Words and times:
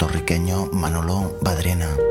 puertorriqueño 0.00 0.70
Manolo 0.72 1.36
Badrena. 1.42 2.09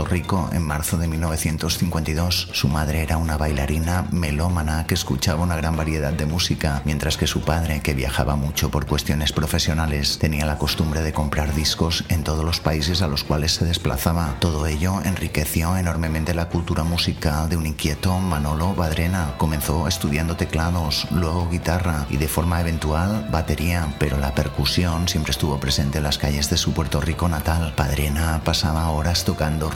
Puerto 0.00 0.14
Rico, 0.14 0.48
en 0.54 0.62
marzo 0.62 0.96
de 0.96 1.08
1952. 1.08 2.48
Su 2.52 2.68
madre 2.68 3.02
era 3.02 3.18
una 3.18 3.36
bailarina 3.36 4.06
melómana 4.10 4.86
que 4.86 4.94
escuchaba 4.94 5.42
una 5.42 5.56
gran 5.56 5.76
variedad 5.76 6.14
de 6.14 6.24
música, 6.24 6.80
mientras 6.86 7.18
que 7.18 7.26
su 7.26 7.42
padre, 7.42 7.80
que 7.82 7.92
viajaba 7.92 8.34
mucho 8.34 8.70
por 8.70 8.86
cuestiones 8.86 9.32
profesionales, 9.32 10.18
tenía 10.18 10.46
la 10.46 10.56
costumbre 10.56 11.02
de 11.02 11.12
comprar 11.12 11.54
discos 11.54 12.04
en 12.08 12.24
todos 12.24 12.46
los 12.46 12.60
países 12.60 13.02
a 13.02 13.08
los 13.08 13.24
cuales 13.24 13.52
se 13.52 13.66
desplazaba. 13.66 14.36
Todo 14.38 14.66
ello 14.66 15.02
enriqueció 15.04 15.76
enormemente 15.76 16.32
la 16.32 16.48
cultura 16.48 16.82
musical 16.82 17.50
de 17.50 17.58
un 17.58 17.66
inquieto 17.66 18.18
Manolo 18.20 18.74
Badrena. 18.74 19.34
Comenzó 19.36 19.86
estudiando 19.86 20.34
teclados, 20.34 21.08
luego 21.10 21.50
guitarra 21.50 22.06
y 22.08 22.16
de 22.16 22.28
forma 22.28 22.58
eventual 22.62 23.28
batería, 23.30 23.94
pero 23.98 24.16
la 24.16 24.34
percusión 24.34 25.08
siempre 25.08 25.32
estuvo 25.32 25.60
presente 25.60 25.98
en 25.98 26.04
las 26.04 26.16
calles 26.16 26.48
de 26.48 26.56
su 26.56 26.72
Puerto 26.72 27.02
Rico 27.02 27.28
natal. 27.28 27.74
Padrena 27.76 28.40
pasaba 28.44 28.88
horas 28.88 29.26
tocando 29.26 29.68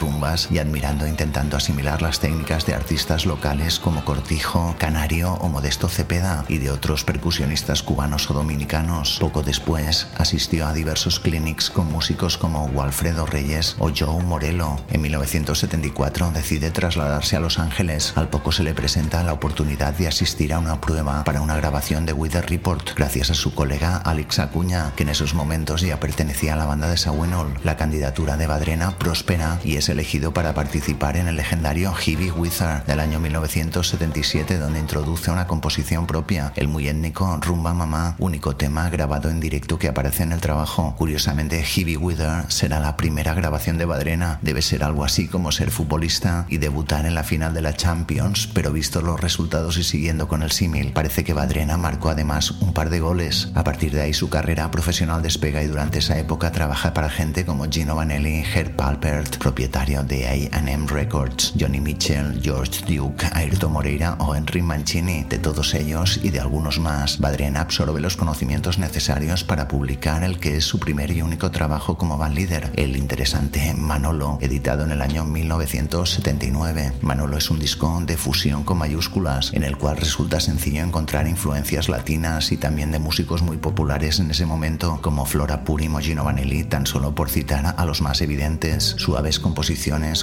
y 0.49 0.59
admirando 0.59 1.05
e 1.05 1.09
intentando 1.09 1.57
asimilar 1.57 2.01
las 2.01 2.21
técnicas 2.21 2.65
de 2.65 2.73
artistas 2.73 3.25
locales 3.25 3.79
como 3.79 4.05
Cortijo, 4.05 4.73
Canario 4.79 5.33
o 5.33 5.49
Modesto 5.49 5.89
Cepeda 5.89 6.45
y 6.47 6.57
de 6.57 6.71
otros 6.71 7.03
percusionistas 7.03 7.83
cubanos 7.83 8.31
o 8.31 8.33
dominicanos. 8.33 9.17
Poco 9.19 9.43
después 9.43 10.07
asistió 10.17 10.67
a 10.67 10.73
diversos 10.73 11.19
clinics 11.19 11.69
con 11.69 11.91
músicos 11.91 12.37
como 12.37 12.65
Walfredo 12.67 13.25
Reyes 13.25 13.75
o 13.77 13.91
Joe 13.95 14.23
Morello. 14.23 14.77
En 14.89 15.01
1974 15.01 16.31
decide 16.31 16.71
trasladarse 16.71 17.35
a 17.35 17.41
Los 17.41 17.59
Ángeles. 17.59 18.13
Al 18.15 18.29
poco 18.29 18.53
se 18.53 18.63
le 18.63 18.73
presenta 18.73 19.21
la 19.23 19.33
oportunidad 19.33 19.93
de 19.95 20.07
asistir 20.07 20.53
a 20.53 20.59
una 20.59 20.79
prueba 20.79 21.25
para 21.25 21.41
una 21.41 21.57
grabación 21.57 22.05
de 22.05 22.13
Wither 22.13 22.49
Report 22.49 22.95
gracias 22.95 23.31
a 23.31 23.33
su 23.33 23.53
colega 23.53 23.97
Alex 23.97 24.39
Acuña, 24.39 24.93
que 24.95 25.03
en 25.03 25.09
esos 25.09 25.33
momentos 25.33 25.81
ya 25.81 25.99
pertenecía 25.99 26.53
a 26.53 26.57
la 26.57 26.65
banda 26.65 26.87
de 26.87 26.95
Sawinol. 26.95 27.53
La 27.65 27.75
candidatura 27.75 28.37
de 28.37 28.47
Badrena 28.47 28.97
prospera 28.97 29.59
y 29.63 29.75
es 29.75 29.89
elegido 29.89 30.04
para 30.33 30.53
participar 30.53 31.17
en 31.17 31.27
el 31.27 31.35
legendario 31.35 31.91
Heavy 31.91 32.29
Wizard 32.29 32.85
del 32.85 32.99
año 32.99 33.19
1977 33.19 34.59
donde 34.59 34.79
introduce 34.79 35.31
una 35.31 35.47
composición 35.47 36.05
propia, 36.05 36.53
el 36.55 36.67
muy 36.67 36.87
étnico 36.87 37.39
Rumba 37.41 37.73
Mamá, 37.73 38.15
único 38.19 38.55
tema 38.55 38.87
grabado 38.89 39.31
en 39.31 39.39
directo 39.39 39.79
que 39.79 39.87
aparece 39.87 40.21
en 40.21 40.31
el 40.31 40.41
trabajo. 40.41 40.93
Curiosamente, 40.95 41.63
Heavy 41.63 41.97
Wither 41.97 42.45
será 42.49 42.79
la 42.79 42.95
primera 42.97 43.33
grabación 43.33 43.79
de 43.79 43.85
Badrena, 43.85 44.37
debe 44.43 44.61
ser 44.61 44.83
algo 44.83 45.03
así 45.03 45.27
como 45.27 45.51
ser 45.51 45.71
futbolista 45.71 46.45
y 46.49 46.59
debutar 46.59 47.07
en 47.07 47.15
la 47.15 47.23
final 47.23 47.55
de 47.55 47.63
la 47.63 47.73
Champions, 47.75 48.47
pero 48.53 48.71
visto 48.71 49.01
los 49.01 49.19
resultados 49.19 49.77
y 49.77 49.83
siguiendo 49.83 50.27
con 50.27 50.43
el 50.43 50.51
símil, 50.51 50.93
parece 50.93 51.23
que 51.23 51.33
Badrena 51.33 51.77
marcó 51.77 52.09
además 52.09 52.51
un 52.51 52.73
par 52.73 52.91
de 52.91 52.99
goles. 52.99 53.49
A 53.55 53.63
partir 53.63 53.91
de 53.91 54.01
ahí 54.01 54.13
su 54.13 54.29
carrera 54.29 54.69
profesional 54.69 55.23
despega 55.23 55.63
y 55.63 55.67
durante 55.67 55.99
esa 55.99 56.17
época 56.19 56.51
trabaja 56.51 56.93
para 56.93 57.09
gente 57.09 57.43
como 57.43 57.65
Gino 57.69 57.95
Vanelli, 57.95 58.43
Herb 58.53 58.75
Palpert, 58.75 59.37
propietario 59.37 59.84
de 59.85 60.49
A&M 60.51 60.87
Records, 60.87 61.53
Johnny 61.59 61.79
Mitchell, 61.79 62.41
George 62.41 62.83
Duke, 62.91 63.23
Ayrton 63.33 63.71
Moreira 63.71 64.17
o 64.19 64.33
Henry 64.33 64.63
Mancini. 64.63 65.23
De 65.25 65.37
todos 65.37 65.75
ellos 65.75 66.19
y 66.23 66.31
de 66.31 66.39
algunos 66.39 66.79
más, 66.79 67.19
Badrena 67.19 67.61
absorbe 67.61 68.01
los 68.01 68.17
conocimientos 68.17 68.79
necesarios 68.79 69.43
para 69.43 69.67
publicar 69.67 70.23
el 70.23 70.39
que 70.39 70.57
es 70.57 70.65
su 70.65 70.79
primer 70.79 71.11
y 71.11 71.21
único 71.21 71.51
trabajo 71.51 71.99
como 71.99 72.17
bandleader, 72.17 72.71
el 72.77 72.97
interesante 72.97 73.75
Manolo, 73.75 74.39
editado 74.41 74.85
en 74.85 74.91
el 74.91 75.03
año 75.03 75.23
1979. 75.23 76.93
Manolo 77.01 77.37
es 77.37 77.51
un 77.51 77.59
disco 77.59 78.01
de 78.07 78.17
fusión 78.17 78.63
con 78.63 78.79
mayúsculas, 78.79 79.53
en 79.53 79.63
el 79.63 79.77
cual 79.77 79.97
resulta 79.97 80.39
sencillo 80.39 80.81
encontrar 80.81 81.27
influencias 81.27 81.89
latinas 81.89 82.51
y 82.51 82.57
también 82.57 82.91
de 82.91 82.97
músicos 82.97 83.43
muy 83.43 83.57
populares 83.57 84.19
en 84.19 84.31
ese 84.31 84.47
momento, 84.47 84.97
como 85.03 85.27
Flora 85.27 85.63
Purim 85.63 85.93
o 85.93 85.99
Gino 85.99 86.23
Vanelli, 86.23 86.63
tan 86.63 86.87
solo 86.87 87.13
por 87.13 87.29
citar 87.29 87.75
a 87.77 87.85
los 87.85 88.01
más 88.01 88.21
evidentes. 88.21 88.95
Suaves 88.97 89.39
composiciones 89.39 89.74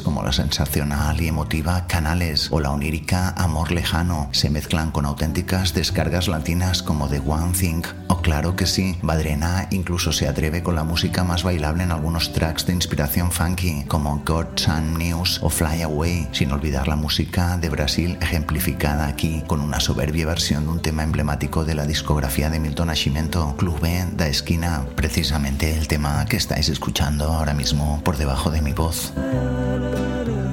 como 0.03 0.23
la 0.23 0.33
sensacional 0.33 1.21
y 1.21 1.29
emotiva 1.29 1.87
Canales 1.87 2.49
o 2.51 2.59
la 2.59 2.71
onírica 2.71 3.35
Amor 3.37 3.71
Lejano 3.71 4.31
se 4.33 4.49
mezclan 4.49 4.91
con 4.91 5.05
auténticas 5.05 5.75
descargas 5.75 6.27
latinas 6.27 6.83
como 6.83 7.07
The 7.09 7.21
One 7.21 7.53
Thing 7.53 7.83
o 8.09 8.23
Claro 8.23 8.55
que 8.55 8.67
sí. 8.67 8.97
Badrena 9.03 9.67
incluso 9.71 10.13
se 10.13 10.29
atreve 10.29 10.63
con 10.63 10.77
la 10.77 10.85
música 10.85 11.25
más 11.25 11.43
bailable 11.43 11.83
en 11.83 11.91
algunos 11.91 12.33
tracks 12.33 12.65
de 12.67 12.73
inspiración 12.73 13.33
funky 13.33 13.85
como 13.89 14.23
God's 14.25 14.69
and 14.69 14.97
News 14.97 15.41
o 15.43 15.51
Fly 15.51 15.83
Away, 15.83 16.29
sin 16.33 16.53
olvidar 16.53 16.87
la 16.87 16.97
música 16.97 17.59
de 17.59 17.69
Brasil 17.69 18.17
ejemplificada 18.21 19.09
aquí 19.09 19.43
con 19.49 19.61
una 19.61 19.81
soberbia 19.81 20.27
versión 20.27 20.65
de 20.65 20.71
un 20.71 20.83
tema 20.83 21.03
emblemático 21.03 21.65
de 21.65 21.75
la 21.75 21.85
discografía 21.85 22.49
de 22.49 22.61
Milton 22.61 22.89
Nascimento, 22.89 23.57
Clube 23.57 24.07
da 24.17 24.29
Esquina, 24.29 24.87
precisamente 24.95 25.77
el 25.77 25.89
tema 25.89 26.25
que 26.27 26.37
estáis 26.37 26.69
escuchando 26.69 27.25
ahora 27.25 27.55
mismo 27.55 28.01
por 28.05 28.17
debajo 28.17 28.51
de 28.51 28.63
mi 28.63 28.73
voz. 28.73 29.13
da, 29.43 30.25
da, 30.25 30.25
da. 30.25 30.52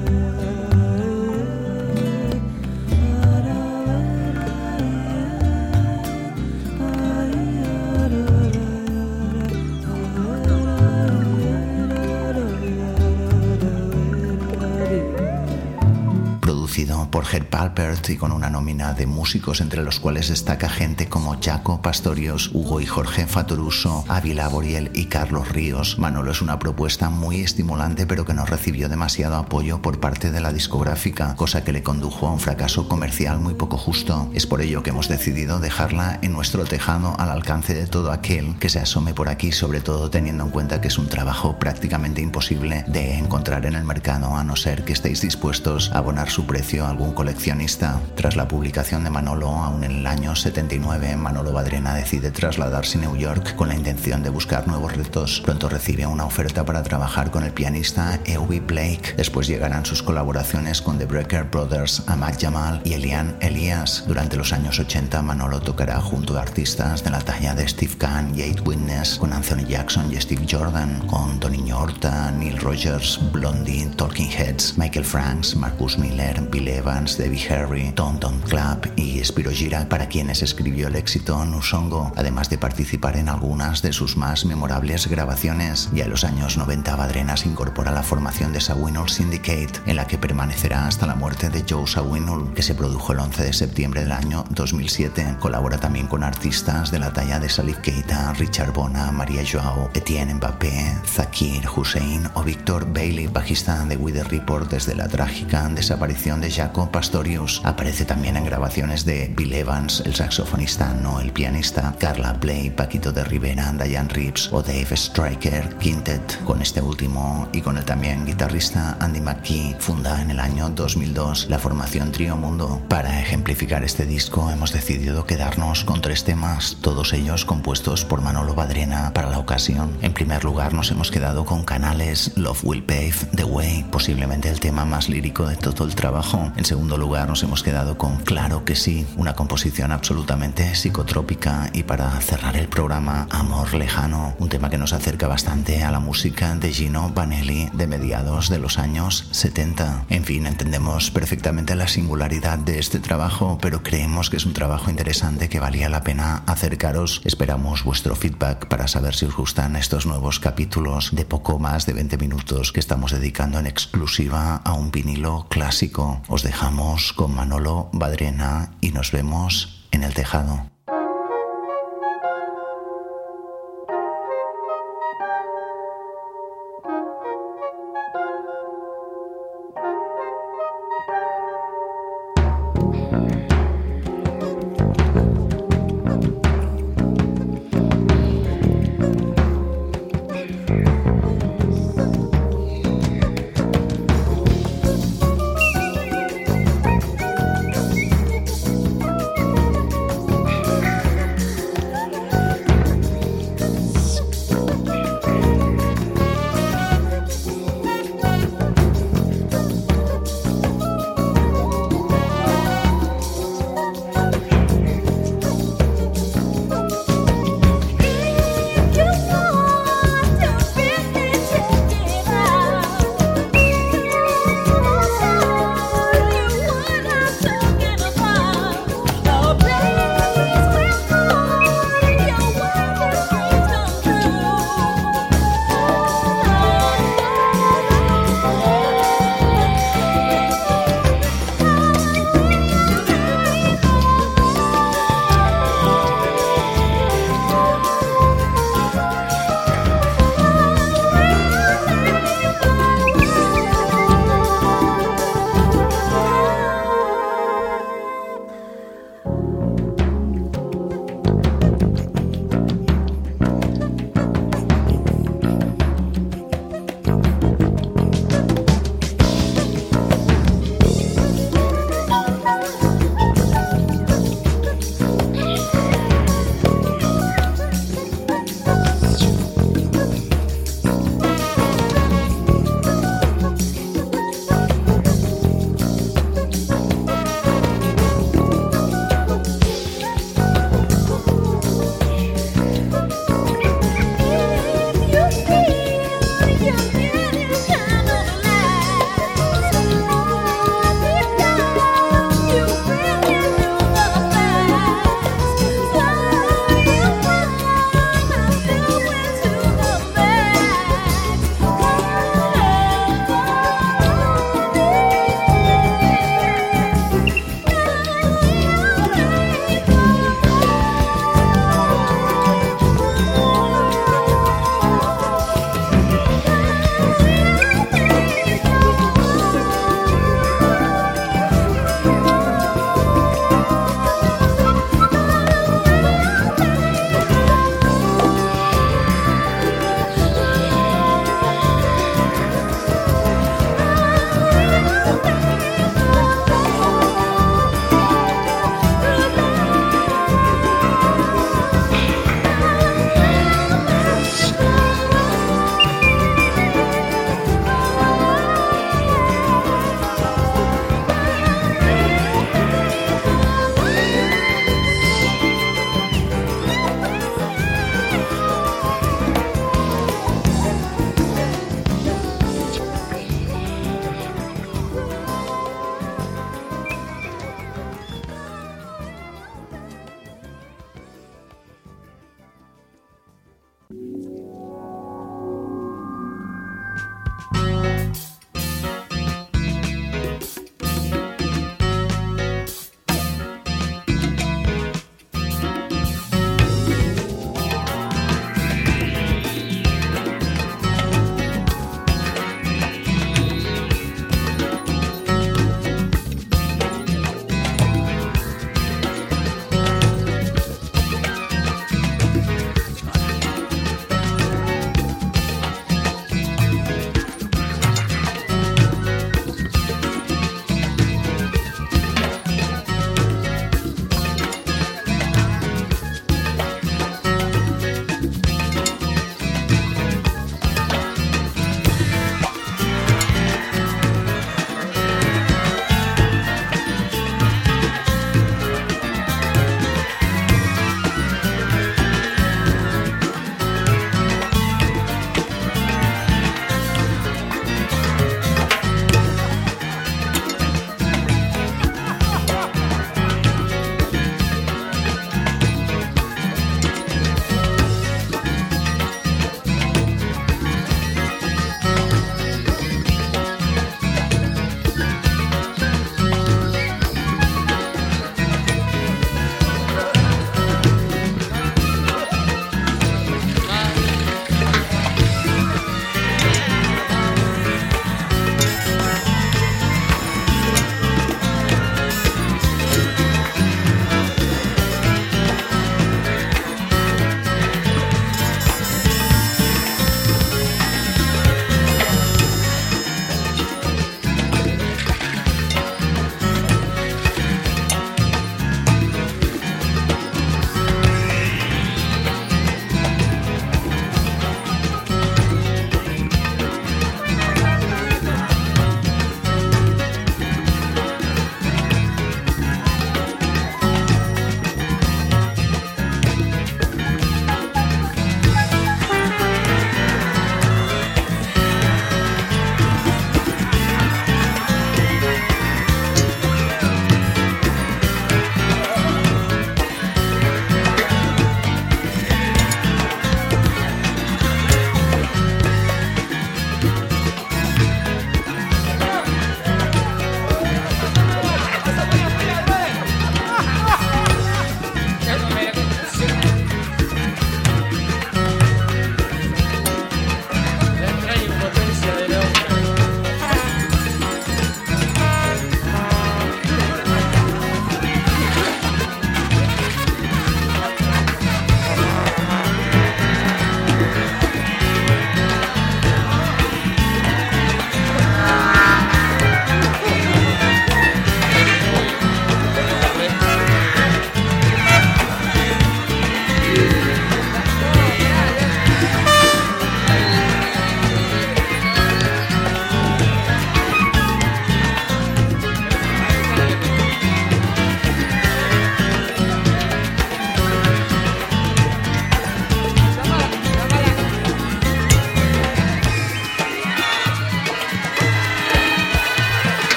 Por 17.10 17.24
Herb 17.32 17.48
Palpert 17.48 18.08
y 18.10 18.16
con 18.16 18.32
una 18.32 18.50
nómina 18.50 18.92
de 18.92 19.06
músicos 19.06 19.60
entre 19.60 19.82
los 19.82 20.00
cuales 20.00 20.28
destaca 20.28 20.68
gente 20.68 21.08
como 21.08 21.36
Jaco 21.40 21.82
Pastorios, 21.82 22.50
Hugo 22.52 22.80
y 22.80 22.86
Jorge 22.86 23.26
Fatoruso, 23.26 24.04
Ávila 24.08 24.48
Boriel 24.48 24.90
y 24.94 25.06
Carlos 25.06 25.48
Ríos. 25.48 25.98
Manolo 25.98 26.30
es 26.30 26.42
una 26.42 26.58
propuesta 26.58 27.10
muy 27.10 27.40
estimulante 27.40 28.06
pero 28.06 28.24
que 28.24 28.34
no 28.34 28.46
recibió 28.46 28.88
demasiado 28.88 29.36
apoyo 29.36 29.82
por 29.82 30.00
parte 30.00 30.30
de 30.30 30.40
la 30.40 30.52
discográfica, 30.52 31.34
cosa 31.36 31.64
que 31.64 31.72
le 31.72 31.82
condujo 31.82 32.26
a 32.26 32.32
un 32.32 32.40
fracaso 32.40 32.88
comercial 32.88 33.40
muy 33.40 33.54
poco 33.54 33.76
justo. 33.76 34.30
Es 34.32 34.46
por 34.46 34.60
ello 34.60 34.82
que 34.82 34.90
hemos 34.90 35.08
decidido 35.08 35.58
dejarla 35.58 36.18
en 36.22 36.32
nuestro 36.32 36.64
tejado 36.64 37.14
al 37.18 37.30
alcance 37.30 37.74
de 37.74 37.86
todo 37.86 38.12
aquel 38.12 38.58
que 38.58 38.68
se 38.68 38.78
asome 38.78 39.14
por 39.14 39.28
aquí, 39.28 39.52
sobre 39.52 39.80
todo 39.80 40.10
teniendo 40.10 40.44
en 40.44 40.50
cuenta 40.50 40.80
que 40.80 40.88
es 40.88 40.98
un 40.98 41.08
trabajo 41.08 41.58
prácticamente 41.58 42.20
imposible 42.20 42.84
de 42.86 43.14
encontrar 43.18 43.66
en 43.66 43.74
el 43.74 43.84
mercado 43.84 44.36
a 44.36 44.44
no 44.44 44.56
ser 44.56 44.84
que 44.84 44.92
estéis 44.92 45.20
dispuestos 45.20 45.90
a 45.92 45.98
abonar 45.98 46.30
su 46.30 46.46
precio 46.46 46.86
a 46.86 46.92
algún 47.00 47.14
coleccionista. 47.14 47.98
Tras 48.14 48.36
la 48.36 48.46
publicación 48.46 49.04
de 49.04 49.10
Manolo, 49.10 49.48
aún 49.48 49.84
en 49.84 49.92
el 49.92 50.06
año 50.06 50.36
79, 50.36 51.16
Manolo 51.16 51.50
Badrena 51.50 51.94
decide 51.94 52.30
trasladarse 52.30 52.98
a 52.98 53.00
New 53.00 53.16
York 53.16 53.56
con 53.56 53.68
la 53.68 53.74
intención 53.74 54.22
de 54.22 54.28
buscar 54.28 54.68
nuevos 54.68 54.94
retos. 54.94 55.40
Pronto 55.42 55.70
recibe 55.70 56.06
una 56.06 56.26
oferta 56.26 56.66
para 56.66 56.82
trabajar 56.82 57.30
con 57.30 57.42
el 57.42 57.52
pianista 57.52 58.20
Eubie 58.26 58.60
Blake. 58.60 59.14
Después 59.16 59.46
llegarán 59.46 59.86
sus 59.86 60.02
colaboraciones 60.02 60.82
con 60.82 60.98
The 60.98 61.06
Breaker 61.06 61.44
Brothers, 61.44 62.02
Amak 62.06 62.38
Jamal 62.38 62.82
y 62.84 62.92
Elian 62.92 63.34
Elias. 63.40 64.04
Durante 64.06 64.36
los 64.36 64.52
años 64.52 64.78
80, 64.78 65.22
Manolo 65.22 65.60
tocará 65.60 66.02
junto 66.02 66.36
a 66.36 66.42
artistas 66.42 67.02
de 67.02 67.08
la 67.08 67.20
talla 67.20 67.54
de 67.54 67.66
Steve 67.66 67.94
Kahn 67.96 68.38
Eight 68.38 68.60
Witness, 68.66 69.16
con 69.16 69.32
Anthony 69.32 69.64
Jackson 69.66 70.12
y 70.12 70.20
Steve 70.20 70.46
Jordan, 70.50 71.06
con 71.06 71.40
Tony 71.40 71.72
Horta, 71.72 72.30
Neil 72.30 72.58
Rogers, 72.58 73.18
Blondie, 73.32 73.86
Talking 73.96 74.28
Heads, 74.30 74.76
Michael 74.76 75.06
Franks, 75.06 75.56
Marcus 75.56 75.96
Miller, 75.96 76.38
Bill 76.50 76.68
Evans, 76.68 76.89
Debbie 76.90 77.48
Harry, 77.48 77.92
Tom 77.92 78.18
Club 78.18 78.92
y 78.96 79.24
Spiro 79.24 79.52
Gira, 79.52 79.88
para 79.88 80.08
quienes 80.08 80.42
escribió 80.42 80.88
el 80.88 80.96
éxito 80.96 81.44
Nusongo, 81.44 82.12
además 82.16 82.50
de 82.50 82.58
participar 82.58 83.16
en 83.16 83.28
algunas 83.28 83.80
de 83.80 83.92
sus 83.92 84.16
más 84.16 84.44
memorables 84.44 85.06
grabaciones. 85.06 85.88
Ya 85.92 86.04
en 86.04 86.10
los 86.10 86.24
años 86.24 86.56
90 86.56 86.96
Badrenas 86.96 87.46
incorpora 87.46 87.92
la 87.92 88.02
formación 88.02 88.52
de 88.52 88.60
Sawinul 88.60 89.08
Syndicate, 89.08 89.80
en 89.86 89.94
la 89.94 90.08
que 90.08 90.18
permanecerá 90.18 90.88
hasta 90.88 91.06
la 91.06 91.14
muerte 91.14 91.48
de 91.48 91.64
Joe 91.68 91.86
Sawinul, 91.86 92.52
que 92.54 92.62
se 92.62 92.74
produjo 92.74 93.12
el 93.12 93.20
11 93.20 93.44
de 93.44 93.52
septiembre 93.52 94.00
del 94.00 94.12
año 94.12 94.44
2007. 94.50 95.36
Colabora 95.38 95.78
también 95.78 96.08
con 96.08 96.24
artistas 96.24 96.90
de 96.90 96.98
la 96.98 97.12
talla 97.12 97.38
de 97.38 97.48
Salif 97.48 97.78
Keita, 97.78 98.32
Richard 98.32 98.72
Bona, 98.72 99.12
María 99.12 99.42
Joao, 99.48 99.90
Etienne 99.94 100.34
Mbappé, 100.34 100.96
Zakir 101.06 101.68
Hussein 101.68 102.28
o 102.34 102.42
Víctor 102.42 102.92
Bailey, 102.92 103.28
bajista 103.28 103.84
de 103.84 103.96
With 103.96 104.14
the 104.14 104.24
Report 104.24 104.68
desde 104.68 104.96
la 104.96 105.06
trágica 105.06 105.68
desaparición 105.68 106.40
de 106.40 106.50
Pastorius. 106.88 107.60
Aparece 107.64 108.04
también 108.04 108.36
en 108.36 108.44
grabaciones 108.44 109.04
de 109.04 109.32
Bill 109.36 109.52
Evans, 109.52 110.02
el 110.06 110.14
saxofonista, 110.14 110.94
no 110.94 111.20
el 111.20 111.32
pianista, 111.32 111.94
Carla 111.98 112.38
Play, 112.38 112.70
Paquito 112.70 113.12
de 113.12 113.24
Rivera, 113.24 113.72
Diane 113.72 114.08
Reeves 114.08 114.48
o 114.52 114.62
Dave 114.62 114.96
Striker 114.96 115.76
Quintet. 115.78 116.42
Con 116.44 116.62
este 116.62 116.80
último 116.80 117.48
y 117.52 117.60
con 117.60 117.76
el 117.76 117.84
también 117.84 118.24
guitarrista 118.24 118.96
Andy 119.00 119.20
McKee, 119.20 119.76
funda 119.78 120.22
en 120.22 120.30
el 120.30 120.40
año 120.40 120.70
2002 120.70 121.48
la 121.48 121.58
formación 121.58 122.12
Trio 122.12 122.36
Mundo. 122.36 122.80
Para 122.88 123.20
ejemplificar 123.20 123.84
este 123.84 124.06
disco 124.06 124.50
hemos 124.50 124.72
decidido 124.72 125.26
quedarnos 125.26 125.84
con 125.84 126.00
tres 126.00 126.24
temas, 126.24 126.78
todos 126.80 127.12
ellos 127.12 127.44
compuestos 127.44 128.04
por 128.04 128.20
Manolo 128.20 128.54
Badrena 128.54 129.12
para 129.12 129.30
la 129.30 129.38
ocasión. 129.38 129.96
En 130.02 130.12
primer 130.12 130.44
lugar 130.44 130.72
nos 130.72 130.90
hemos 130.90 131.10
quedado 131.10 131.44
con 131.44 131.64
Canales, 131.64 132.32
Love 132.36 132.64
Will 132.64 132.82
Pave, 132.82 133.14
The 133.34 133.44
Way, 133.44 133.86
posiblemente 133.90 134.48
el 134.48 134.60
tema 134.60 134.84
más 134.84 135.08
lírico 135.08 135.46
de 135.46 135.56
todo 135.56 135.84
el 135.84 135.94
trabajo. 135.94 136.52
Segundo 136.70 136.96
lugar 136.96 137.26
nos 137.26 137.42
hemos 137.42 137.64
quedado 137.64 137.98
con 137.98 138.18
Claro 138.18 138.64
que 138.64 138.76
sí, 138.76 139.04
una 139.16 139.34
composición 139.34 139.90
absolutamente 139.90 140.76
psicotrópica 140.76 141.68
y 141.72 141.82
para 141.82 142.08
cerrar 142.20 142.56
el 142.56 142.68
programa 142.68 143.26
Amor 143.30 143.74
Lejano, 143.74 144.36
un 144.38 144.48
tema 144.48 144.70
que 144.70 144.78
nos 144.78 144.92
acerca 144.92 145.26
bastante 145.26 145.82
a 145.82 145.90
la 145.90 145.98
música 145.98 146.54
de 146.54 146.72
Gino 146.72 147.10
Vanelli 147.10 147.68
de 147.72 147.88
mediados 147.88 148.50
de 148.50 148.60
los 148.60 148.78
años 148.78 149.26
70. 149.32 150.04
En 150.10 150.22
fin, 150.22 150.46
entendemos 150.46 151.10
perfectamente 151.10 151.74
la 151.74 151.88
singularidad 151.88 152.58
de 152.58 152.78
este 152.78 153.00
trabajo, 153.00 153.58
pero 153.60 153.82
creemos 153.82 154.30
que 154.30 154.36
es 154.36 154.46
un 154.46 154.52
trabajo 154.52 154.90
interesante 154.90 155.48
que 155.48 155.58
valía 155.58 155.88
la 155.88 156.04
pena 156.04 156.44
acercaros. 156.46 157.20
Esperamos 157.24 157.82
vuestro 157.82 158.14
feedback 158.14 158.68
para 158.68 158.86
saber 158.86 159.16
si 159.16 159.24
os 159.24 159.34
gustan 159.34 159.74
estos 159.74 160.06
nuevos 160.06 160.38
capítulos 160.38 161.10
de 161.16 161.24
poco 161.24 161.58
más 161.58 161.84
de 161.84 161.94
20 161.94 162.16
minutos 162.18 162.70
que 162.70 162.78
estamos 162.78 163.10
dedicando 163.10 163.58
en 163.58 163.66
exclusiva 163.66 164.60
a 164.62 164.72
un 164.74 164.92
vinilo 164.92 165.48
clásico. 165.48 166.22
Os 166.28 166.44
dejamos 166.60 167.14
con 167.14 167.34
Manolo 167.34 167.88
Badrena 167.90 168.72
y 168.82 168.90
nos 168.90 169.12
vemos 169.12 169.86
en 169.92 170.02
el 170.04 170.12
tejado. 170.12 170.66